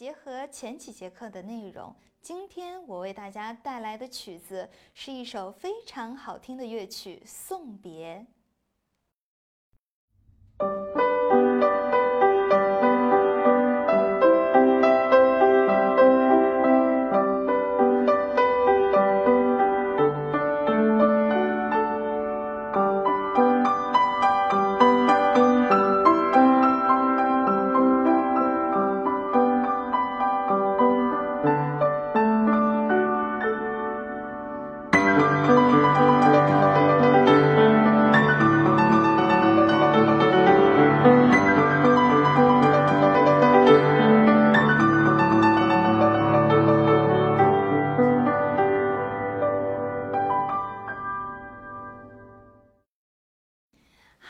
[0.00, 8.16] 结合前几节课的内容，今天我为大家带来的曲子是一首非常好听的乐曲《送别》。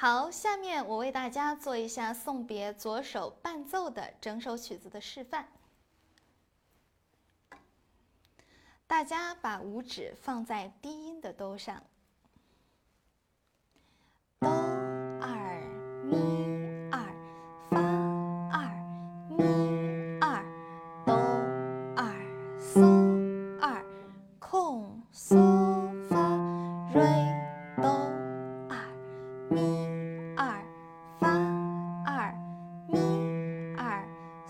[0.00, 5.46] 好，下面我为大家做一下送别左手伴奏的整首曲子的示范。
[8.86, 11.82] 大家把五指放在低音的哆上，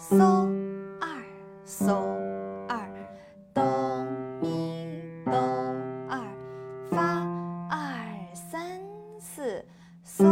[0.00, 0.16] 嗦
[0.98, 1.22] 二
[1.66, 1.92] 嗦
[2.68, 2.88] 二
[3.52, 3.62] 哆
[4.40, 5.32] 咪哆
[6.08, 6.18] 二
[6.90, 7.22] 发
[7.68, 8.80] 二三
[9.18, 9.62] 四
[10.02, 10.24] 嗦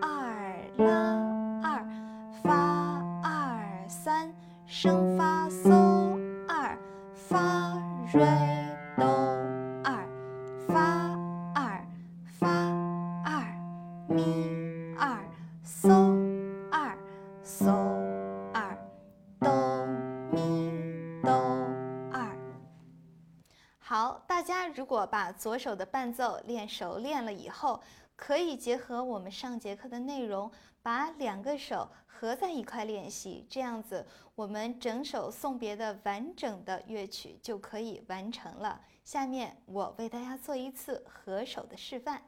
[0.00, 1.18] 二拉
[1.64, 1.84] 二
[2.44, 4.32] 发二三
[4.68, 6.16] 升发嗦
[6.48, 6.78] 二
[7.12, 7.76] 发
[8.12, 8.22] 瑞
[8.96, 9.04] 哆
[9.82, 10.06] 二
[10.68, 11.18] 发
[11.56, 11.84] 二
[12.38, 12.48] 发
[13.24, 13.44] 二
[14.06, 14.22] 咪
[14.96, 15.18] 二
[15.66, 16.31] 嗦
[23.92, 27.78] 好，大家如果把左手的伴奏练熟练了以后，
[28.16, 38.80] 可以结合我们上节课的内容，把两个手合在一块练习，这样子我们整首送别的完整的乐曲就可以完成了。
[39.04, 42.22] 下面我为大家做一次合手的示范。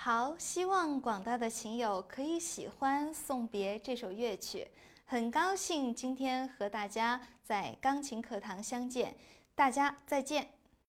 [0.00, 4.64] 好，希望广大的琴友可以喜欢《送别》这首乐曲。
[5.04, 9.12] 很高兴今天和大家在钢琴课堂相见，
[9.56, 10.57] 大家再见。